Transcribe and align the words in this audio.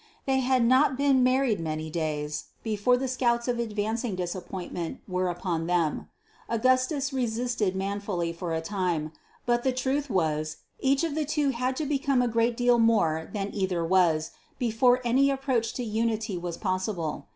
They 0.25 0.39
had 0.39 0.63
not 0.65 0.97
been 0.97 1.21
married 1.21 1.59
many 1.59 1.91
days 1.91 2.45
before 2.63 2.97
the 2.97 3.07
scouts 3.07 3.47
of 3.47 3.59
advancing 3.59 4.15
disappointment 4.15 4.99
were 5.07 5.29
upon 5.29 5.67
them. 5.67 6.09
Augustus 6.49 7.13
resisted 7.13 7.75
manfully 7.75 8.33
for 8.33 8.51
a 8.55 8.61
time. 8.61 9.11
But 9.45 9.61
the 9.63 9.71
truth 9.71 10.09
was 10.09 10.57
each 10.79 11.03
of 11.03 11.13
the 11.13 11.23
two 11.25 11.51
had 11.51 11.75
to 11.75 11.85
become 11.85 12.23
a 12.23 12.27
great 12.27 12.57
deal 12.57 12.79
more 12.79 13.29
than 13.31 13.53
either 13.53 13.85
was, 13.85 14.31
before 14.57 15.01
any 15.05 15.29
approach 15.29 15.71
to 15.75 15.83
unity 15.83 16.35
was 16.35 16.57
possible. 16.57 17.27